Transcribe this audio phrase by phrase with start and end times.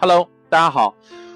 [0.00, 0.94] Hello，大家好，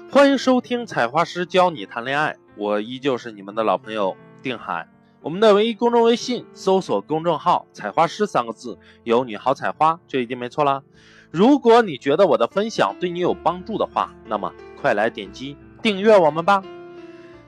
[0.09, 4.87] 欢迎收听采花师教你谈恋爱，我依旧是你们的老朋友定海。
[5.19, 10.81] 我们的唯一公众微信搜索公众号“采花师”三个字，有你好采花就一定没错啦。
[11.29, 16.63] 如果你觉得我的分享对你有帮助的话，那么快来点击订阅我们吧。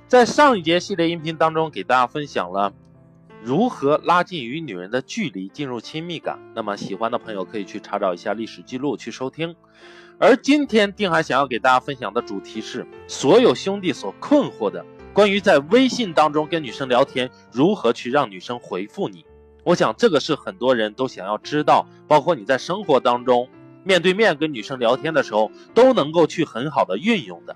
[0.09, 2.73] 在上一节系列音频当中，给大家分享了
[3.45, 6.39] 如何拉近与女人的距离，进入亲密感。
[6.55, 9.55] 那么喜欢的朋友可以去查找一下历史记录去收听。
[10.17, 14.83] 而今天定海想要给大家分享的主题是所有兄弟所困惑的。
[15.13, 19.23] 关于在微信当中跟女生聊天，如何去让女生回复你？
[19.63, 23.47] 我想这个是很多人都想要知道，包括你在生活当中
[23.83, 27.55] 面对面跟女生聊天的时候，都能够去很好的运用的。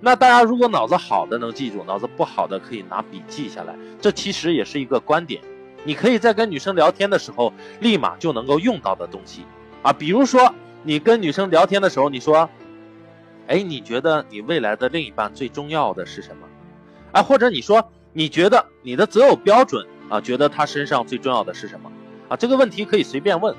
[0.00, 3.74] 那大家如果脑子好的能记住，脑子不好的可以拿笔记下来。
[4.00, 5.40] 这其实也是一个观点，
[5.84, 9.44] 你可以在跟女生聊天的时候，立马就能够用到的东西
[9.82, 9.92] 啊。
[9.92, 12.48] 比如说你跟女生聊天的时候，你说，
[13.46, 16.46] 哎，你觉得你未来的另一半最重要的是什么？
[17.12, 21.90] 啊，或者你说你觉得你的择偶标准啊，觉得他身上最重要的是什么
[22.28, 22.36] 啊？
[22.36, 23.56] 这个问题可以随便问，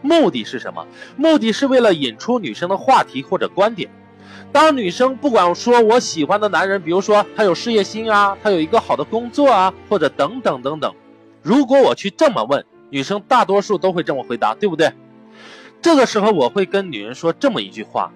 [0.00, 0.86] 目的是什么？
[1.16, 3.90] 目的是为了引出女生的话题或者观点。
[4.52, 10.94] 当女生不管说我喜欢的男人，比如说他有事业心啊，他有一个好的工作啊，或者等等等等，
[11.42, 14.92] 如果我去这么问，女生大多数都会这么回答，对不对？
[15.80, 18.12] 这个时候我会跟女人说这么一句话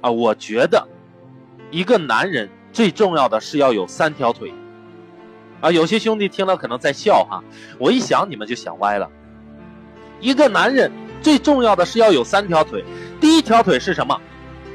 [0.00, 0.88] 啊，我觉得
[1.70, 2.48] 一个男人。
[2.72, 4.54] 最重要的是要有三条腿，
[5.60, 7.42] 啊，有些兄弟听了可能在笑哈，
[7.78, 9.10] 我一想你们就想歪了。
[10.20, 10.88] 一个男人
[11.20, 12.84] 最重要的是要有三条腿，
[13.20, 14.20] 第一条腿是什么？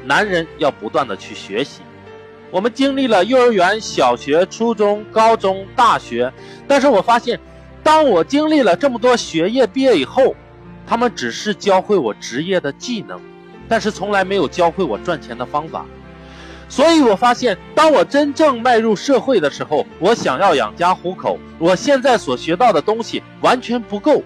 [0.06, 1.82] 男人要不断的去学习。
[2.50, 6.32] 我们经历了幼儿园、小学、初中、高中、大学，
[6.68, 7.38] 但是我发现，
[7.82, 10.34] 当我经历了这么多学业毕业以后，
[10.86, 13.20] 他们只是教会我职业的技能，
[13.68, 15.84] 但是从来没有教会我赚钱的方法。
[16.68, 24.22] 所以我发现，当我真正迈入社会的时候，我想要养家糊口，我现在所学到的东西完全不够，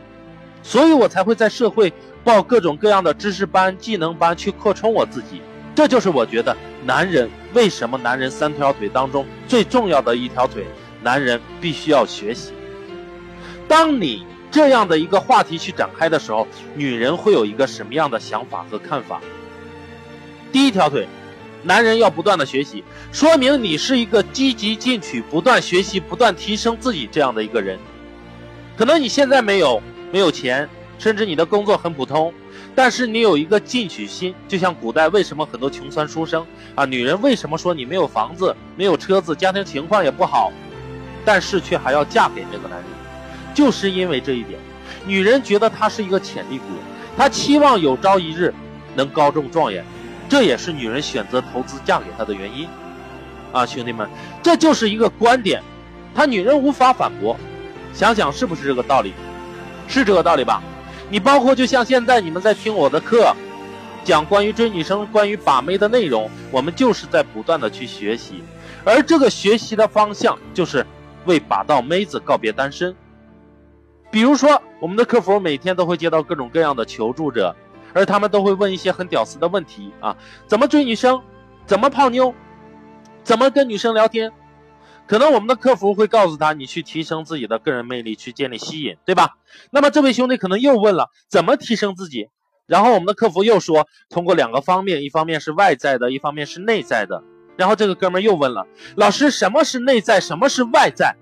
[0.62, 1.92] 所以我才会在社会
[2.22, 5.42] 报各种各样的知识班、技能班去扩充我自己。
[5.80, 6.54] 这就是我觉得
[6.84, 10.66] 男人为什么男人三条腿当中最重要的一条腿，
[11.02, 12.52] 男人必须要学习。
[13.66, 19.22] 当你这样的一个话题去展开的时候，女人会有一个什么样的想法和看法？
[20.52, 21.08] 第一条腿。
[21.62, 27.78] 男人要不断的学习，说明你是一个积极进取、不断学习、不断提升自己这样的一个人。
[28.76, 29.82] 可能你现在没有
[30.12, 32.34] 没有钱，甚至你的工作很普通，
[32.74, 34.34] 但是你有一个进取心。
[34.48, 40.52] 就像古代为什么很多穷酸书生啊，女人为什么说你没有房子、没有车子，家庭情况也不好，
[41.24, 42.86] 但是却还要嫁给这个男人，
[43.54, 44.58] 就是因为这一点。
[45.06, 46.64] 女人觉得他是一个潜力股，
[47.16, 48.54] 她期望有朝一日
[48.94, 49.84] 能高中状元。
[50.28, 52.68] 这也是女人选择投资嫁给他的原因，
[53.52, 54.08] 啊，兄弟们，
[54.42, 55.60] 这就是一个观点，
[56.14, 57.36] 他女人无法反驳，
[57.92, 59.12] 想想是不是这个道理？
[59.88, 60.62] 是这个道理吧？
[61.10, 63.34] 你包括就像现在你们在听我的课，
[64.04, 68.42] 讲关于追女生、关于把妹的内容，我们就是在不断的去学习，
[68.84, 70.86] 而这个学习的方向就是
[71.26, 72.94] 为把到妹子告别单身。
[74.10, 77.54] 比如说，我们的客服每天都会接到各种各样的求助者。
[77.92, 80.16] 而他们都会问一些很屌丝的问题啊，
[80.46, 81.20] 怎么追女生，
[81.66, 82.32] 怎么泡妞，
[83.24, 84.30] 怎么跟女生聊天？
[85.10, 89.38] 可能我们的客服会告诉他，你去提升自己的个人魅力，去建立吸引，对吧？
[89.72, 92.28] 那么这位兄弟可能又问了，怎么提升自己？
[92.66, 97.24] 然后我们的客服又说，通过两个方面，一方面是外在的，一方面是内在的。
[97.56, 101.16] 然后这个哥们又问了，老师，什么是内在，什么是外在？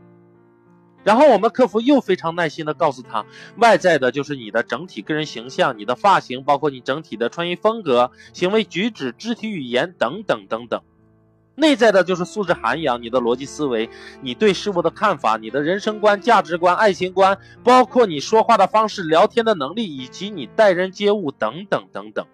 [1.02, 3.24] 然后我们客服又非常耐心的告诉他，
[3.56, 10.80] 外在的就是你的整体个人形象，你的发型，包括你整体的穿衣风格、行为举止、肢体语言等等等等；
[11.58, 13.90] 内在的就是素质涵养，你的逻辑思维，
[14.22, 22.26] 你对事物的看法，你的人生观、价值观、爱情观，包括你说话的方式、聊天的能力，以及你待人接物等等等等，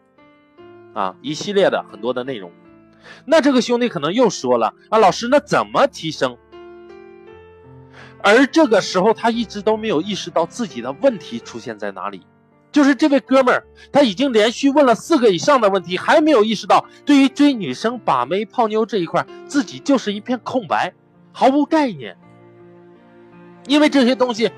[0.92, 2.52] 啊，一系列的很多的内容。
[3.24, 6.36] 那这个兄弟可能又说了啊，老师，那怎么提升？
[8.22, 12.26] 而这个时候，他一直都没有意识到自己的问题出现在哪里。
[12.74, 20.92] 就是这位哥们儿，他已经连续问了四个以上的问题，还没有意识到，对于追女生、把妹、泡妞这一块，自己就是一片空白，
[21.30, 22.16] 毫无概念。
[23.68, 24.50] 因为这些东西，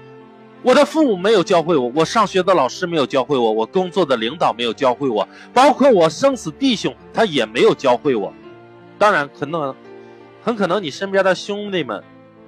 [0.63, 8.33] 我的父母没有教会我，我上学的老师没有教会我，我工作的领导没有教会我，包括我生死弟兄，他也没有教会我。
[8.97, 9.77] 当然，可能，
[10.43, 12.03] 很可能你身边的兄弟们。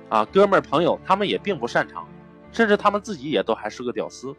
[0.09, 2.09] 啊，哥们儿朋友，他们也并不擅长，
[2.53, 4.35] 甚至他们自己也都还是个屌丝。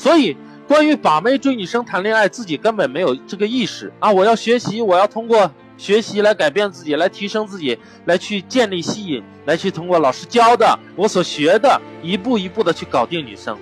[0.00, 0.34] 所以，
[0.66, 4.10] 关于把妹、追女生、谈恋爱，自己根本没有这个意识啊！
[4.10, 13.58] 我要学习，我要通过学习来改变自己，来提升自己，来去建立吸引，来去通过老师教的、我所学的，一步一步的去搞定女生。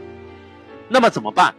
[0.88, 1.52] 那么怎么办？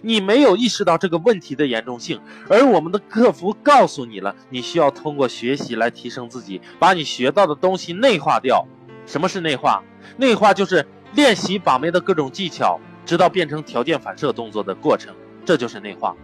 [0.00, 2.18] 你没有意识到这个问题的严重性，
[2.48, 8.66] 而我们的客服告诉你了，你需要通过学习来提升自己，把你学到的东西内化掉。
[9.04, 9.82] 什么是内化？
[10.16, 15.14] 内化就是练习把妹的各种技巧，直到变成条件反射动作的过程，
[15.44, 16.14] 这就是内化。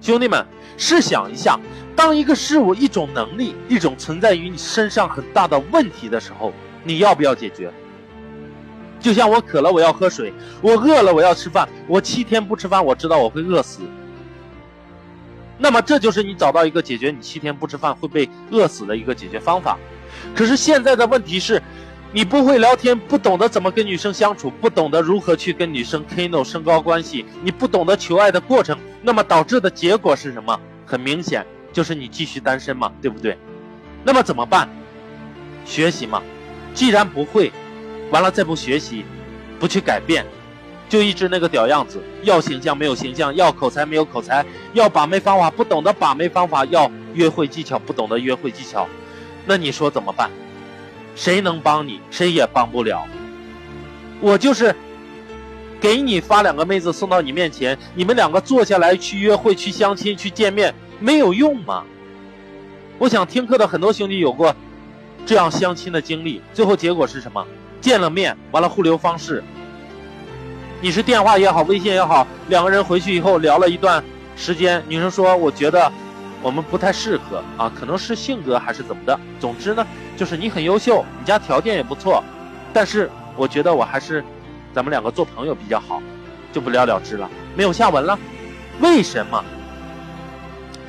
[0.00, 0.46] 兄弟们，
[0.78, 1.58] 试想一下，
[1.94, 6.52] 当一个事物、一种能力、一种存在于你身上很大的问题的时候，
[6.84, 7.70] 你要不要解决？
[8.98, 10.30] 就像我渴了，我要喝水；
[10.62, 11.68] 我饿了，我要吃饭。
[11.86, 13.80] 我七天不吃饭，我知道我会饿死。
[15.58, 19.78] 那么，这就是你找到一个解决你七天不吃饭会被饿死的一个解决方法。
[20.34, 21.62] 可是现在的问题是，
[22.12, 30.58] 你不会聊天，不懂得怎么跟女生相处，不懂得如何去跟女生 k no 升高关系，你不懂得求爱的过程，那么导致的结果是什么？
[30.84, 33.38] 很明显，就是你继续单身嘛，对不对？
[34.02, 34.68] 那么怎么办？
[35.64, 36.20] 学习嘛。
[36.74, 37.52] 既然不会。
[38.10, 39.04] 完了，再不学习，
[39.60, 40.26] 不去改变，
[40.88, 42.02] 就一直那个屌样子。
[42.24, 48.88] 要形象没有形象，要口才没有口才，要把妹方法不懂得把妹方法，要约会技巧不懂得约会技巧，
[49.46, 50.28] 那你说怎么办？
[51.20, 52.00] 谁能帮你？
[52.10, 53.06] 谁也帮不了。
[54.22, 54.74] 我就是
[55.78, 61.84] 给你发两个妹子送到你面前，你们两个坐下来去约会、去相亲、去见面，没有用吗？
[62.96, 64.56] 我想听课的很多兄弟有过
[65.26, 67.46] 这样相亲的经历，最后结果是什么？
[67.82, 69.44] 见了面，完了互留方式。
[70.80, 74.02] 你是电话也好，微信也好，两个人回去以后聊了一段
[74.36, 75.92] 时间，女生说：“我觉得
[76.42, 79.18] 我们不太适合啊，可能是性格还是怎么的。
[79.38, 82.22] 总之呢，就是你很优秀，你家条件也不错，
[82.72, 84.24] 但是我觉得我还是
[84.74, 86.02] 咱们两个做朋友比较好，
[86.52, 88.18] 就不了了之了，没有下文了。
[88.80, 89.44] 为什么？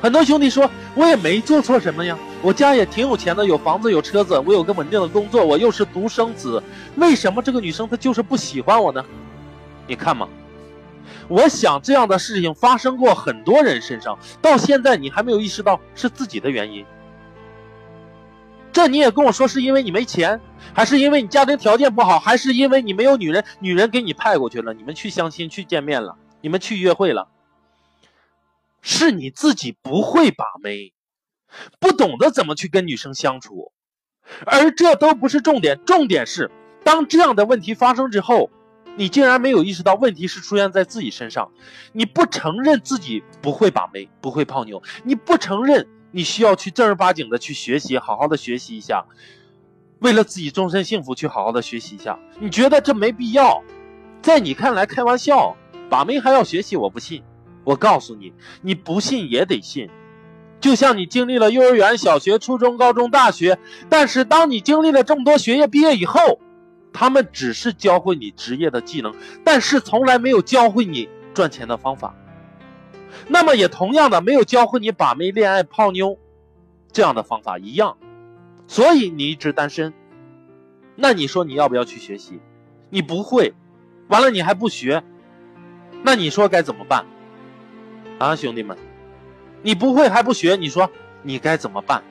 [0.00, 6.60] 很多兄弟说，我也没做错什么呀。”我家也挺有钱的，有房子有车子，我有个稳定的工作，我又是独生子，
[6.96, 9.04] 为什么这个女生她就是不喜欢我呢？
[9.86, 10.26] 你看嘛，
[11.28, 16.84] 我想这样的事情发生过很多人身上，到现在你还没有意识到是自己的原因。
[18.72, 20.40] 这你也跟我说是因为你没钱，
[20.72, 27.28] 还是因为你家庭条件不好，还是因为你没有女人，女人给你派过去了，你们去相亲去见面了，你们去约会了，
[28.80, 30.92] 是你自己不会把妹。
[31.78, 33.72] 不懂得怎么去跟女生相处，
[34.46, 36.50] 而这都不是重点，重点是
[36.82, 38.48] 当这样的问题发生之后，
[38.96, 41.50] 你竟然没有意识到问题是出现在自己身上，
[41.92, 49.04] 你不承认自己不会把妹，不会泡妞，你不承认你需要去正儿八经的去学习，好好的学习一下，
[50.00, 53.62] 为了自己终身幸福去好好的学习一下，你觉得这没必要，
[54.20, 55.56] 在你看来开玩笑，
[55.88, 57.22] 把妹还要学习，我不信，
[57.64, 59.88] 我告诉你，你不信也得信。
[60.60, 66.38] 就像你经历了幼儿园、小学、初中、高中、大学，但是当你经历了这么多学业毕业以后，
[66.92, 72.14] 他们只是教会你职业的技能，但是从来没有教会你赚钱的方法。
[73.28, 76.18] 那么也同样的，没有教会你把妹、恋爱、泡妞
[76.92, 77.96] 这样的方法一样。
[78.66, 79.92] 所以你一直单身，
[80.96, 82.40] 那你说你要不要去学习？
[82.90, 83.54] 你不会，
[84.08, 85.02] 完了你还不学，
[86.02, 87.04] 那你说该怎么办？
[88.18, 88.76] 啊，兄弟们！
[89.62, 90.90] 你不会还不学，你说
[91.22, 92.02] 你该怎么办？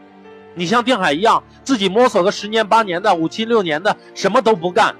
[0.53, 4.95] 你像定海一样，自己摸索个十年八年的、五七六年的，什么都不干。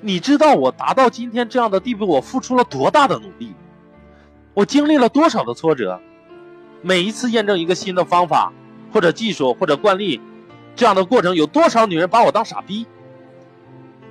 [0.00, 3.54] 你知道我达到今天这样的地步，我付出了多大的努力？
[4.54, 6.00] 我经历了多少的挫折？
[6.82, 8.52] 每一次验证一个新的方法
[8.92, 10.20] 或者技术或者惯例，
[10.74, 12.86] 这样的过程有多少女人把我当傻逼？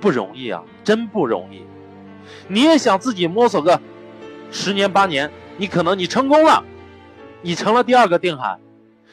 [0.00, 1.62] 不容易啊，真不容易。
[2.48, 3.80] 你也想自己摸索个
[4.50, 6.64] 十年八年，你可能你成功了。
[7.42, 8.58] 你成了第二个定海，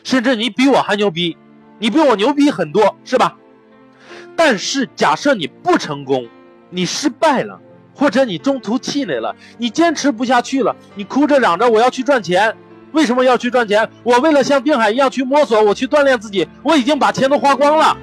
[0.04, 1.36] 甚至你比我还牛逼，
[1.80, 3.36] 你比我牛逼很多，是吧？
[4.36, 6.28] 但是假设你不成功，
[6.70, 7.60] 你失败了，
[7.94, 12.56] 或者你中途气馁了，你坚持不下去了，你哭着嚷着我要去赚钱，
[12.92, 13.90] 为什么要去赚钱？
[14.04, 17.98] 我为了像定海一样去摸索，我去锻炼自己，我已经把钱都花光了，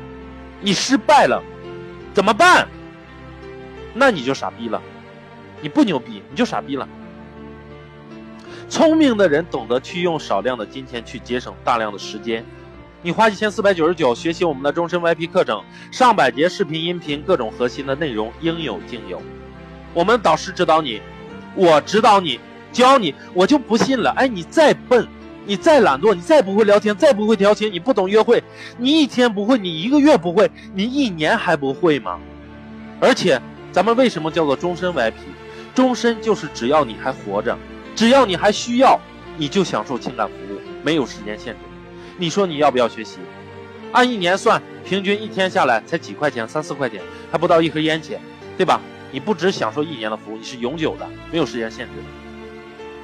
[0.61, 1.43] 你失败了，
[2.13, 2.69] 怎么办？
[3.95, 4.81] 那你就傻逼了，
[5.63, 6.87] 你不牛逼，你就傻逼了。
[8.69, 12.45] 聪明的人懂得去用少量的金钱去节省大量的时间。
[13.07, 19.23] 你花一千四百九十九学习我们的终身 VIP 课程，上百节视频、音频，各种核心的内容应有尽有。
[19.95, 21.01] 我们导师指导你，
[21.55, 22.41] 我指导你，
[22.73, 24.11] 教你，我就不信了。
[24.17, 25.07] 哎，你再笨，
[25.45, 28.43] 你再懒惰，你再不会聊天，再不会调情，你不懂约会，
[28.77, 32.19] 你一天不会，你一个月不会，你一年还不会吗？
[33.01, 35.13] 而且，咱们为什么叫做终身 VIP？
[35.77, 37.57] 终身就是只要你还活着。
[37.95, 38.99] 只要你还需要，
[39.37, 41.61] 你就享受情感服务，没有时间限制。
[42.17, 43.19] 你说你要不要学习？
[43.93, 48.21] 按一年算，平均一天下来才几块钱，三四块钱，还不到一盒烟钱，
[48.57, 48.81] 对吧？
[49.13, 52.03] 你不只享受一年的服务，你是永久的，没有时间限制的。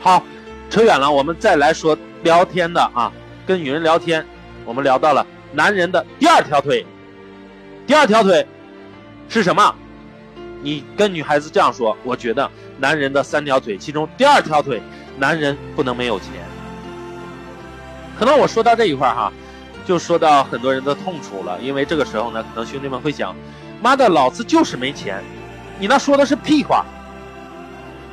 [0.00, 0.22] 好，
[0.68, 3.10] 扯远了，我们再来说聊天的啊，
[3.46, 4.26] 跟女人聊天，
[4.64, 6.84] 我们聊到了男人的第二条腿。
[7.86, 8.46] 第二条腿
[9.28, 9.74] 是什么？
[10.62, 14.82] 你跟女孩子这样说，我觉得男人的三条腿，其中第二条腿，
[15.18, 16.28] 男人不能没有钱。
[18.18, 19.32] 可能我说到这一块哈，
[19.84, 23.34] 就说到很多人的痛处了，因为这个时候呢，可能兄弟们会想，
[23.82, 25.22] 妈的，老子就是没钱，
[25.78, 26.84] 你那说的是屁话。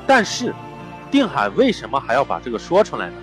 [0.08, 0.53] 但是，
[1.12, 3.13] 定海为什么还要把这个说出来呢？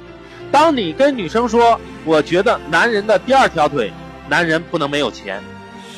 [0.52, 3.92] 当你跟女生说，我觉得男人的第二条腿，
[4.28, 5.42] 男人不能没有钱。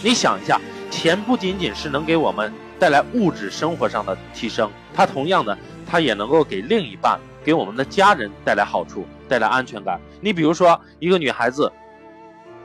[0.03, 0.59] 你想一下，
[0.91, 10.01] 钱不仅仅是能给我们带来物质生活上的提升，它同样的，它也能够给另一半、给我们的家人带来好处，带来安全感。
[10.21, 11.71] 你比如说，一个女孩子，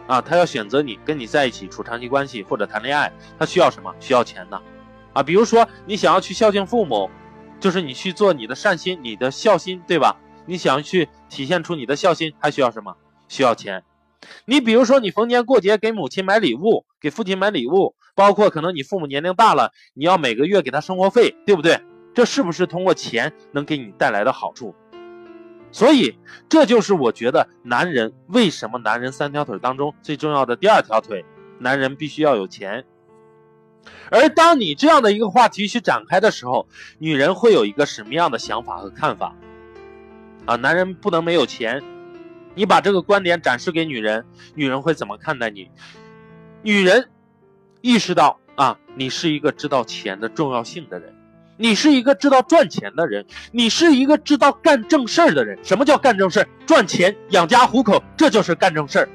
[0.07, 3.93] 啊，她要选择你，跟你在一起处长期关系或者谈恋爱，她需要什么？
[3.99, 4.59] 需要钱呢？
[5.13, 7.09] 啊，比如说你想要去孝敬父母，
[7.59, 10.17] 就是你去做你的善心、你的孝心，对吧？
[10.45, 12.95] 你想去体现出你的孝心，还需要什么？
[13.27, 13.83] 需要钱。
[14.45, 21.81] 你比如说，你逢年过节给母亲买礼物，给父亲买礼物，包括可能你父母年龄大了，你要每个月给他生活费，对不对？
[22.13, 24.73] 这是不是通过钱能给你带来的好处？
[25.73, 26.15] 所以，
[26.47, 31.25] 这就是我觉得男人为什么男人三条腿当中最重要的第二条腿，
[31.59, 32.85] 男人必须要有钱。
[34.11, 36.67] 而当你这样的一个话题去展开的时候，
[36.99, 39.35] 女人会有一个什么样的想法和看法？
[40.45, 41.83] 啊，男人不能没有钱。
[42.53, 45.71] 你把这个观点展示给女人，女人会怎么看待你？
[46.61, 47.09] 女人
[47.81, 51.12] 意识到啊，你是一个知道钱的重要性的人，
[51.57, 55.57] 你是一个知道赚钱的人，你是一个知道干正事儿的人。
[55.63, 56.47] 什么叫干正事儿？
[56.65, 59.09] 赚钱养家糊口，这就是干正事儿。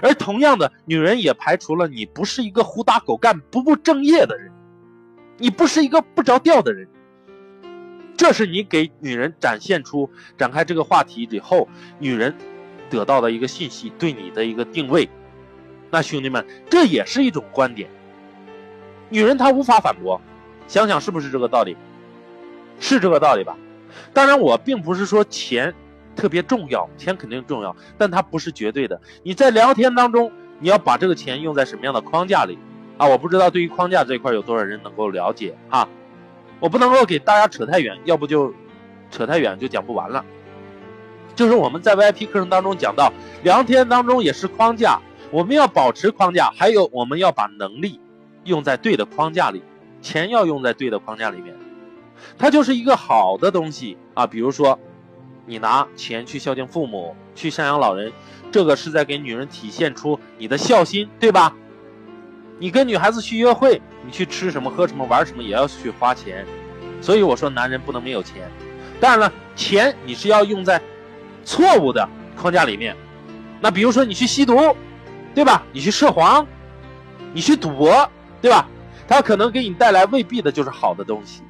[0.00, 4.52] 而同样的，女人也排除了你不是一个胡打狗干、不务正业的人，
[5.38, 6.88] 你不是一个不着调的人。
[8.16, 12.34] 这是你给女人展现出、展开这个话题以后，女人
[12.90, 15.08] 得到的一个信息，对你的一个定位。
[15.90, 17.88] 那兄弟们，这也是一种观点。
[19.08, 20.20] 女人她无法反驳，
[20.68, 21.76] 想想是不是这个道理？
[22.78, 23.56] 是这个道理吧？
[24.12, 25.74] 当然，我并不是说钱
[26.14, 29.00] 特别重要，钱肯定重要，但它不是绝对的。
[29.24, 32.56] 你在聊天当中，你要把这个钱用在什么样的框架里
[32.96, 33.06] 啊？
[33.06, 35.88] 我不知道对于框架这一块有多少人能够了解哈。
[36.60, 38.52] 我不能够给大家扯太远，要不就
[39.10, 40.24] 扯太远就讲不完了。
[41.34, 48.00] 就是我们在 VIP 课程当中讲到，聊天当中也是框架，我们要保持框架，还有我们要把能力
[48.44, 49.62] 用在对的框架里，
[50.00, 51.54] 钱要用在对的框架里面，
[52.38, 54.26] 它就是一个好的东西啊。
[54.26, 54.78] 比如说，
[55.46, 58.12] 你拿钱去孝敬父母，去赡养老人，
[58.50, 61.54] 这个是在给女人体现出你的孝心，对吧？
[62.58, 66.44] 你跟女孩子去约会，你去吃什么、喝什么、玩什么，也要去花钱。
[67.00, 68.50] 所以我说，男人不能没有钱。
[69.00, 70.82] 当然了，钱你是要用在
[71.44, 72.96] 错误的框架里面。
[73.60, 74.74] 那比如说你去吸毒，
[75.34, 75.62] 对吧？
[75.72, 76.44] 你去涉黄，
[77.32, 78.68] 你去赌博，对吧？
[79.08, 81.42] 他可能给你带来未必的就是好的东西。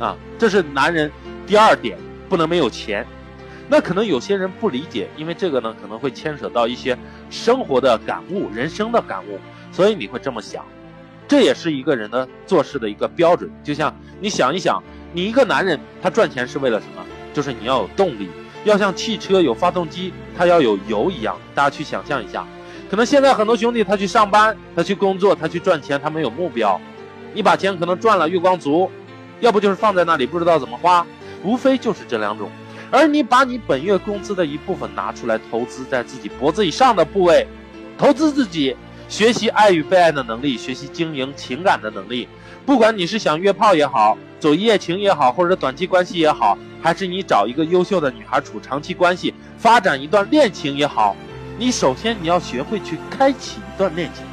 [0.00, 1.10] 啊，这是男人
[1.46, 1.98] 第二点，
[2.28, 3.06] 不能没有钱。
[3.68, 6.96] 那可能有些人不理解，因为这个呢可能会牵扯到一些
[7.28, 9.38] 生活的感悟、人生的感悟。
[9.70, 10.64] 所以你会这么想，
[11.28, 13.50] 这也是一个人的做事的一个标准。
[13.62, 17.04] 就像你想一想，你一个男人他赚钱是为了什么？
[17.32, 18.28] 就是你要有动力，
[18.64, 21.38] 要像汽车有发动机，它要有油一样。
[21.54, 22.44] 大家去想象一下，
[22.90, 26.80] 可能现在很多兄弟他去上班，他去工作，他去赚钱，他没有目标。
[27.32, 28.90] 你把钱可能赚了月光族，
[29.38, 31.06] 要不就是放在那里不知道怎么花，
[31.44, 32.50] 无非就是这两种。
[32.90, 37.46] 而你把你本月工资的一部分拿出来投资在自己脖子以上的部位，
[37.96, 38.76] 投资自己。
[39.08, 42.28] 学习爱与被爱的能力，学习经营情感的能力。
[42.64, 51.16] 不管你是想约炮也好，走一夜情也好，或者短期关系也好，还是你找一个优秀的女孩处长期关系，发展一段恋情也好，
[51.60, 54.24] 你首先你要学会去开启一段恋情。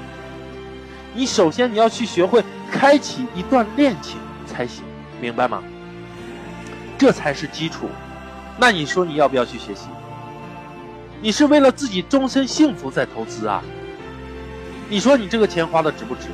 [1.13, 2.41] 你首先你要去学会
[2.72, 4.15] 开启一段恋情
[4.46, 4.81] 才行，
[5.19, 5.62] 明白吗？
[6.98, 7.89] 这才是基础。
[8.57, 9.88] 那你说你要不要去学习？
[11.22, 13.62] 你是为了自己终身幸福在投资啊？
[14.88, 16.29] 你说你这个钱花的值不值？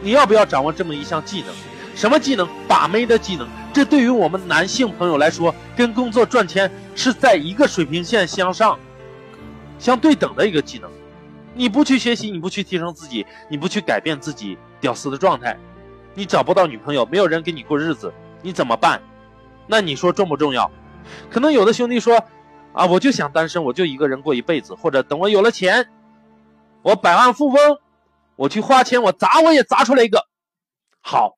[0.00, 1.54] 你要不要掌握这么一项技能？
[1.94, 2.48] 什么技能？
[2.66, 3.46] 把妹的技能。
[3.70, 8.78] 这对于我们男性朋友来说，跟工作赚钱是在一个水平线向上、
[9.80, 10.88] 相对等的一个技能。
[11.52, 15.58] 你不去学习，你不去提升自己，你不去改变自己屌丝的状态，
[16.14, 19.02] 你找不到女朋友，没有人跟你过日子，你怎么办？
[19.66, 20.70] 那你说重不重要？
[21.28, 22.24] 可能有的兄弟说，
[22.72, 25.88] 啊，我就想单身，我就一个人过一辈子，或者等我有了钱，
[26.82, 27.78] 我百万富翁，
[28.36, 30.26] 我去花钱，我砸我也砸出来一个。
[31.00, 31.36] 好，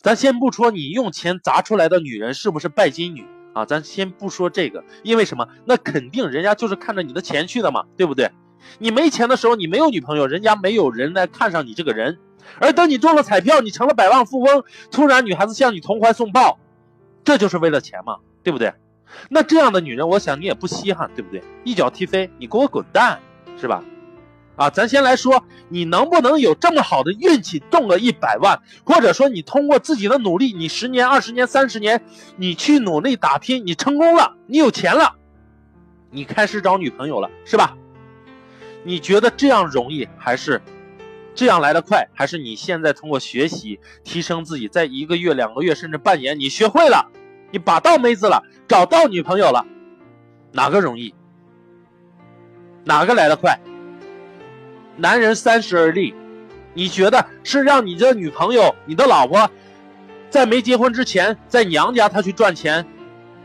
[0.00, 5.48] 咱先不说你用钱砸出来的女人是不是拜金女啊，咱先不说这个，因为什么？
[5.64, 8.30] 那肯定人家就是看着你的钱去的嘛，对不对？
[8.78, 12.18] 你没钱的时候，你没有女朋友，人家没有人来看上你这个人。
[12.58, 16.58] 而等你中了彩票，你成了百万富翁，突然女孩子向你投怀送抱，
[17.24, 18.74] 这就是为了钱嘛，对不对？
[19.28, 21.42] 那这样的女人，我想你也不稀罕，对不对？
[21.64, 23.20] 一脚踢飞，你给我滚蛋，
[23.60, 23.82] 是吧？
[24.56, 32.04] 啊，咱先来说，你能不能有这么好的运气中了一百万，或者说你通过自己的努力，你十年、二十年、三十年，
[32.36, 35.16] 你去努力打拼，你成功了，你有钱了，
[36.10, 37.76] 你开始找女朋友了，是吧？
[38.84, 40.62] 你觉得这样容易还是？
[41.34, 47.10] 这样来的快，还是你现在通过学习提升自己，在一个月、两个月甚至半年，你学会了，
[47.50, 49.66] 你把到妹子了，找到女朋友了，
[50.52, 51.12] 哪个容易？
[52.84, 53.58] 哪个来的快？
[54.96, 56.14] 男人三十而立，
[56.72, 59.50] 你觉得是让你的女朋友、你的老婆，
[60.30, 62.86] 在没结婚之前在娘家她去赚钱，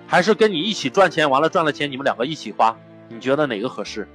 [0.05, 1.29] 还是跟你一起赚钱？
[1.29, 2.75] 完了赚了钱，你们两个一起花，
[3.07, 4.07] 你觉得哪个合适？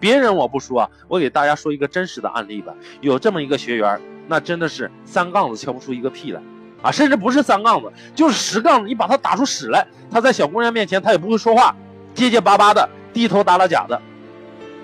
[0.00, 2.74] 别人我不说，我给大家说一个真实的案例吧。
[3.00, 6.40] 有这么一个学员，那真的是三杠子敲不出一个屁来
[6.82, 11.76] 啊，甚至不是三杠子，就是十杠子，你把他打出屎来，他在小姑娘面前他也不会说话，
[12.14, 14.00] 结结巴巴的，低头打打假的。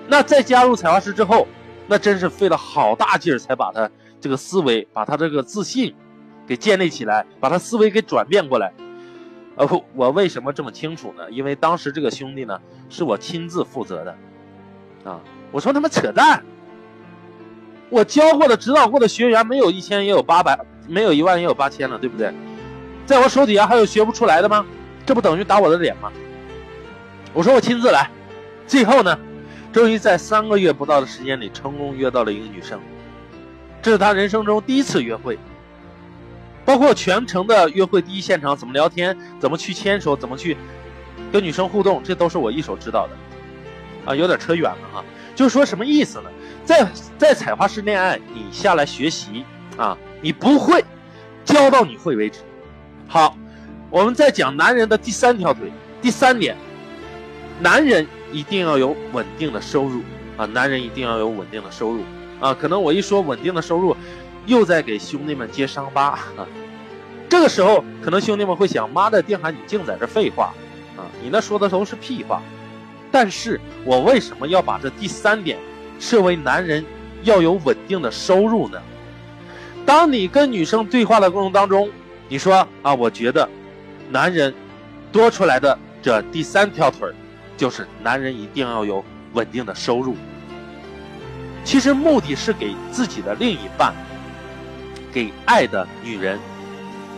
[0.07, 1.47] 那在加入彩画师之后，
[1.87, 5.93] 那真是费了好大劲儿才把他这个思维，把他这个自信
[6.47, 8.73] 给建立起来，把他思维给转变过来。
[9.55, 11.23] 呃，我为什么这么清楚呢？
[11.31, 12.59] 因为当时这个兄弟呢，
[12.89, 14.15] 是我亲自负责的。
[15.03, 15.19] 啊！
[15.51, 16.43] 我说他妈扯淡！
[17.89, 22.33] 我教过的、指导过的学员，没有一千也有八百，没有一万也有八千了，对不对？
[23.05, 24.65] 在我手底下还有学不出来的吗？
[25.05, 26.11] 这不等于打我的脸吗？
[27.33, 28.09] 我说我亲自来，
[28.67, 29.17] 最后呢，
[29.71, 32.79] 终于在三个月不到的时间里成功约到了一个女生，
[33.81, 35.37] 这是他人生中第一次约会，
[36.65, 40.57] 包括全程的约会第一现场怎么聊天、怎么去牵手、怎么去
[41.31, 44.11] 跟女生互动，这都是我一手知道的。
[44.11, 45.03] 啊，有点扯远了哈，
[45.35, 46.29] 就是说什么意思呢？
[46.63, 49.43] 在在采花式恋爱，你下来学习
[49.75, 50.83] 啊，你不会
[51.43, 52.39] 教到你会为止。
[53.05, 53.37] 好，
[53.89, 56.55] 我们再讲男人的第三条腿，第三点，
[57.59, 60.01] 男人一定要有稳定的收入
[60.37, 62.03] 啊，男人一定要有稳定的收入
[62.39, 62.53] 啊。
[62.53, 63.95] 可能我一说稳定的收入，
[64.45, 66.47] 又在给兄弟们揭伤疤啊。
[67.29, 70.53] 这个时候，可能兄弟们会想：妈的，定海，你净在这废话
[70.95, 71.03] 啊！
[71.21, 72.41] 你那说的都是屁话。
[73.11, 75.57] 但是我为什么要把这第三点
[75.99, 76.85] 设为男人
[77.23, 78.81] 要有稳定的收入呢？
[79.85, 81.89] 当你跟女生对话的过程当中，
[82.29, 83.47] 你说啊，我觉得
[84.09, 84.53] 男人
[85.11, 87.15] 多出来的这第三条腿儿
[87.57, 90.15] 就是男人一定要有稳定的收入。
[91.63, 93.93] 其实目的是给自己的另一半，
[95.11, 96.39] 给爱的女人，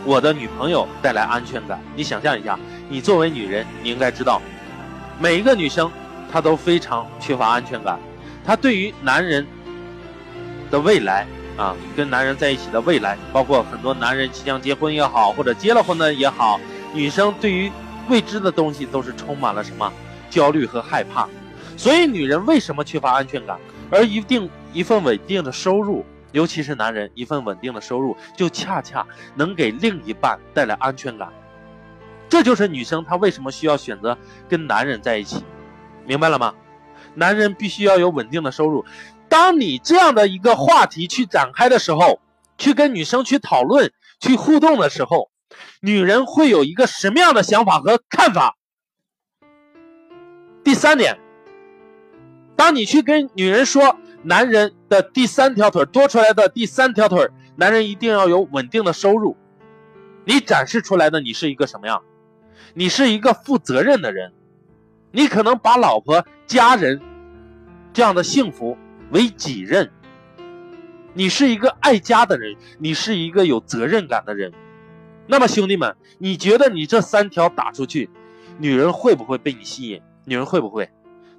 [0.04, 1.78] 我的女朋友带来安全感。
[1.94, 4.42] 你想象一下，你作为女人，你应该知道。
[5.20, 5.88] 每一个女生，
[6.32, 8.00] 她都非常缺乏安全感。
[8.44, 9.46] 她对于男人
[10.70, 11.26] 的未来
[11.56, 16.58] 啊，跟男人在一起的未来，包括很多男人即将结婚也好，或者结了婚的也好，
[16.92, 17.70] 女生对于
[18.08, 19.92] 未知的东西都是充满了什么
[20.30, 21.28] 焦虑和害怕。
[21.76, 23.58] 所以，女人为什么缺乏安全感？
[23.90, 31.28] 而一定一份稳定的收入，尤其是男人一份稳定的收入，就恰恰能给另一半带来安全感。
[32.28, 34.16] 这就是女生她为什么需要选择
[34.48, 35.42] 跟男人在一起，
[36.06, 36.54] 明白了吗？
[37.14, 38.84] 男人必须要有稳定的收入。
[39.28, 42.20] 当你这样的一个话题去展开的时候，
[42.58, 43.90] 去跟女生去讨论、
[44.20, 45.30] 去互动的时候，
[45.80, 48.56] 女人会有一个什么样的想法和看法？
[50.70, 51.18] 第三点，
[52.54, 59.36] 当你去跟女人说男人的第三条腿多出来的第三条腿，男人一定要有稳定的收入，
[60.24, 62.00] 你展示出来的你是一个什么样？
[62.74, 64.32] 你是一个负责任的人，
[65.10, 67.00] 你可能把老婆、家人
[67.92, 68.78] 这样的幸福
[69.10, 69.90] 为己任。
[71.14, 74.52] 你是一个爱家的人，你是一个有责任感的人。
[75.26, 78.08] 那么，兄弟们，你觉得你这三条打出去，
[78.58, 80.00] 女人会不会被你吸引？
[80.30, 80.88] 女人会不会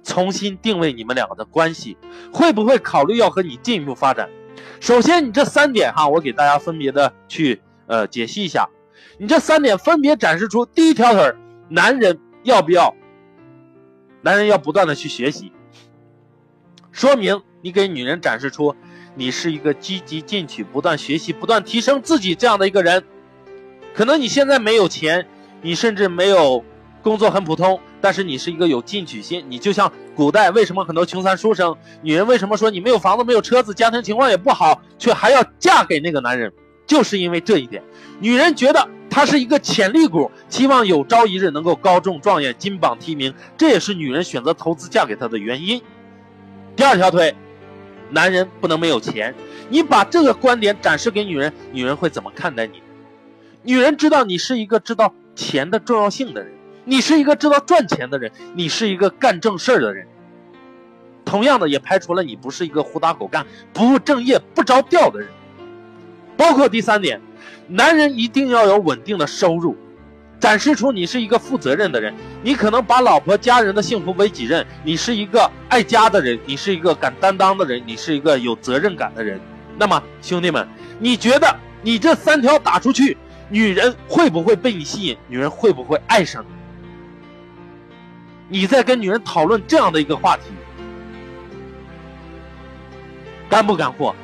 [0.04, 1.96] 重新定位你们两个的关系？
[2.30, 4.28] 会不会考虑要和你进一步发展？
[4.80, 8.68] 首先，你这三点哈，我给大家分别的去呃解析一下。
[9.16, 11.34] 你这三点分别展示出第一条腿
[11.70, 12.94] 男人要不要？
[14.20, 15.50] 男人要不断的去学习，
[16.90, 18.76] 说明你给女人展示出
[19.14, 23.02] 你是一个积极进取、不断学习、不断提升自己这样的一个人。
[23.94, 25.26] 可能你现在没有钱，
[25.62, 26.62] 你甚至没有
[27.02, 29.44] 工作很普通，但是你是一个有进取心。
[29.48, 36.52] 你就像古代为什么很多穷酸书生，女人为什么说你没有房子没有车子，家庭情况也不好，却还要嫁给那个男人，
[36.86, 37.82] 就是因为这一点。
[38.20, 45.82] 女人觉得他是一个潜力股，期望有朝一日能够高中状元、金榜题名，这也是女人选择投资嫁给他的原因。
[46.76, 47.34] 第二条腿，
[48.10, 49.34] 男人不能没有钱。
[49.68, 52.82] 你把这个观点展示给女人，女人会怎么看待你？
[53.62, 56.52] 女人知道你是一个知道钱的重要性的人，
[56.84, 60.06] 你是一个知道赚钱的人，你是一个干正事儿的人。
[61.24, 65.28] 同样的，也排除了你不是一个胡打狗干、不务正业、不着调的人。
[66.36, 67.20] 包括第三点，
[67.68, 69.76] 男人一定要有稳定的收入，
[70.40, 72.12] 展示出你是一个负责任的人。
[72.42, 79.40] 你可能把老婆家人的幸福为己任，你是一个爱家的人，你是一个敢担当的人，你是一个有责任感的人。
[79.78, 80.66] 那么，兄弟们，
[80.98, 83.16] 你觉得你这三条打出去？
[83.48, 85.16] 女人会不会被你吸引？
[85.28, 86.61] 女人会不会爱上你？
[88.52, 90.42] 你在跟女人讨论这样的一个话题，
[93.48, 94.14] 干不干货？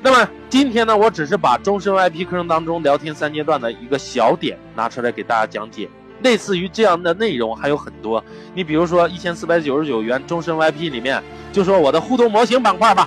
[0.00, 5.90] 那么今天呢，我只是把终身 VIP 课程当中聊天三阶段的一个小点拿出来给大家讲解。
[6.22, 8.24] 类似于这样的内容还有很多。
[8.54, 13.06] 你比如说一千四百九十九元终身 VIP 里面，就说我的互动模型板块吧。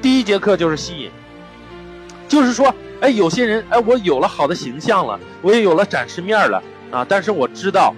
[0.00, 1.10] 第一节课就是吸引，
[2.26, 2.74] 就是说。
[3.00, 7.94] 哎，有些人哎，我有了好的形象了，我也有了展示面了啊，但是我知道，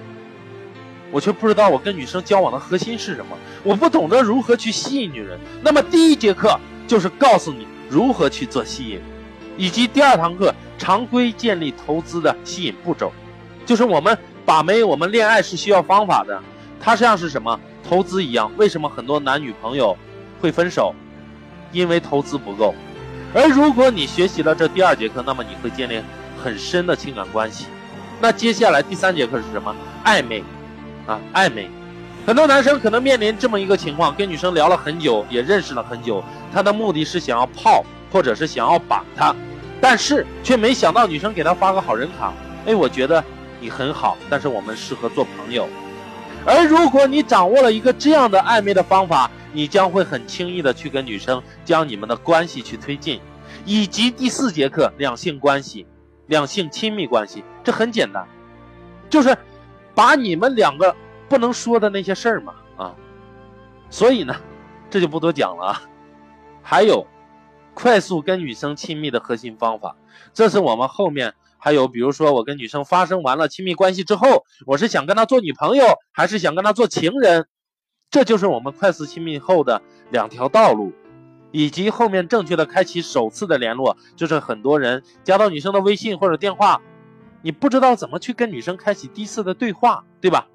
[1.17, 5.41] 我却不知道我跟女生交往的核心是什么，我不懂得如何去吸引女人。
[5.63, 9.01] 那么第一节课就是告诉你如何去做吸引，
[9.57, 13.11] 以及第二堂课常规建立投资的吸引步骤，
[13.65, 16.39] 就是我们把妹，我们恋爱是需要方法的，
[16.79, 18.53] 它像是什么投资一样。
[18.59, 19.97] 为什么很多男女朋友
[20.39, 20.95] 会分手？
[21.73, 22.75] 因为投资不够。
[23.33, 25.99] 而如果你学习了这第二节课，那么你会建立
[26.45, 27.65] 很深的情感关系。
[28.21, 29.75] 那接下来第三节课是什么？
[30.05, 30.45] 暧昧，
[31.07, 31.69] 啊，暧昧。
[32.27, 39.35] 很多男生可能面临这么一个情况：跟女生聊了很久，也认识了很久，他的目的是想要泡，或者是想要把她，
[39.81, 42.33] 但是却没想到女生给他发个好人卡。
[42.67, 43.23] 哎，我觉得
[43.61, 45.69] 你很好，但是我们适合做朋友。
[46.45, 53.21] 而如果你掌握了一个这样的暧昧的方法，你将会很轻易的去跟女生将你们的关系去推进，
[53.65, 55.87] 以及第四节课两性关系、
[56.27, 58.27] 两性亲密关系，这很简单，
[59.09, 59.37] 就是
[59.97, 60.95] 把你们两个
[61.29, 62.95] 不能说的那些事儿嘛啊，
[63.91, 64.37] 所以呢，
[64.91, 65.83] 这就不多讲了啊。
[66.63, 67.07] 还有，
[67.75, 69.97] 快速跟女生亲密的核心方法，
[70.35, 77.47] 这是我们后面还有，比如说我跟女生发生完了亲密关系之后，我是想跟她做女朋友，还是想跟她做情人？
[78.11, 80.93] 这就是我们快速亲密后的两条道路，
[81.51, 83.97] 以及后面正确的开启首次的联络。
[84.15, 86.81] 就是很多人加到女生的微信或者电话，
[87.47, 90.49] 你不知道怎么去跟女生开启第一次的对话，对吧？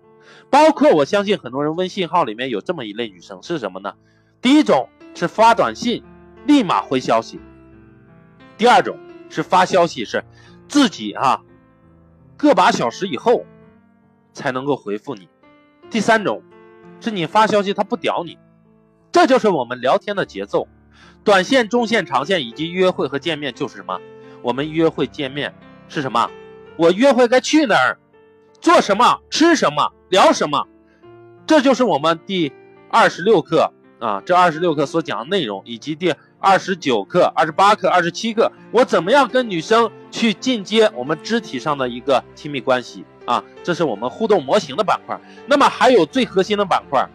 [0.50, 3.94] 包括我相信很多人微信号里面有这么一类女生是什么呢？
[4.42, 6.04] 第一种是发短信
[6.46, 7.40] 立马回消息，
[8.58, 9.00] 第二种
[9.30, 10.22] 是发消息是
[10.68, 11.42] 自己哈
[12.36, 13.46] 个把小时以后
[14.34, 15.30] 才能够回复你，
[15.90, 16.44] 第三种。
[17.00, 18.38] 是你发消息他不屌你，
[19.14, 20.68] 这就是我们聊天的节奏。
[21.24, 23.98] 短线、中线、长线以及约会和见面就是什么？
[24.42, 25.56] 我们约会见面
[25.88, 26.30] 是什么？
[26.78, 27.98] 我约会该去哪儿？
[28.60, 29.20] 做什么？
[29.30, 29.92] 吃什么？
[30.10, 30.68] 聊什么？
[31.46, 32.52] 这就是我们第
[32.90, 43.04] 二十六课啊，这二十六课所讲的内容，以及第二十九课、二十八课、二十七课，我怎么样跟女生去进阶我们肢体上的一个亲密关系。
[43.26, 45.20] 啊，这是我们互动模型的板块。
[45.46, 47.08] 那么还有最核心的板块，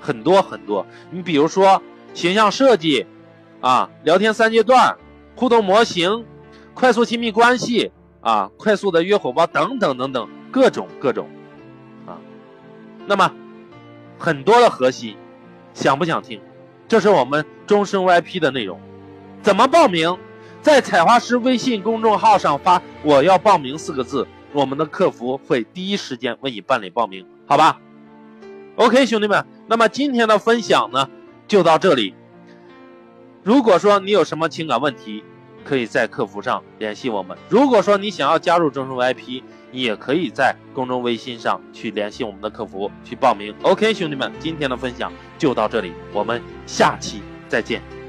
[0.00, 0.84] 很多很多。
[1.10, 1.80] 你比如说
[2.14, 3.06] 形象设计，
[3.60, 4.96] 啊，聊天三阶段，
[5.36, 6.26] 互动模型，
[6.74, 7.92] 快速亲密关系，
[8.22, 11.28] 啊，快速的约火爆等等等等，各种各种，
[12.06, 12.16] 啊，
[13.06, 13.30] 那么
[14.18, 15.16] 很多的核心，
[15.74, 16.40] 想不想听？
[16.88, 18.80] 这是我们终身 VIP 的内容。
[19.42, 20.16] 怎么报名？
[20.60, 24.26] 在采花师微信公众号上发“我要报名”四个字。
[24.52, 27.80] 我们的客服会第一时间为你办理报名，好吧
[28.76, 31.08] ？OK，兄弟们，那么今天的分享呢
[31.48, 32.14] 就到这里。
[33.42, 35.24] 如果说你有什么情感问题，
[35.64, 43.54] 可以在客服上联系我们；如果说你想要加入证书 VIP，你也可以在公众微信上去联系我们的客服去报名。
[43.62, 48.01] OK，兄弟们，今天的分享就到这里，我们下期再见。